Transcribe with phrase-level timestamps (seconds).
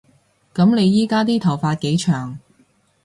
[0.55, 2.39] 噉你而家啲頭髮幾長